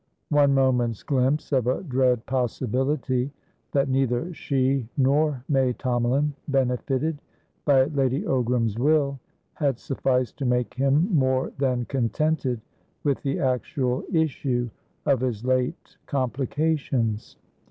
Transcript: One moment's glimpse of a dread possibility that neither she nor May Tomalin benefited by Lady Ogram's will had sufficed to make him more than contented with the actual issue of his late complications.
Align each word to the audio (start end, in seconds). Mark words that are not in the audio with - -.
One 0.29 0.55
moment's 0.55 1.03
glimpse 1.03 1.51
of 1.51 1.67
a 1.67 1.83
dread 1.83 2.25
possibility 2.25 3.31
that 3.71 3.87
neither 3.87 4.33
she 4.33 4.87
nor 4.97 5.43
May 5.47 5.73
Tomalin 5.73 6.33
benefited 6.47 7.19
by 7.65 7.85
Lady 7.85 8.23
Ogram's 8.23 8.79
will 8.79 9.19
had 9.53 9.77
sufficed 9.77 10.37
to 10.39 10.45
make 10.47 10.73
him 10.73 11.13
more 11.13 11.51
than 11.59 11.85
contented 11.85 12.61
with 13.03 13.21
the 13.21 13.37
actual 13.39 14.03
issue 14.11 14.71
of 15.05 15.19
his 15.19 15.45
late 15.45 15.97
complications. 16.07 17.37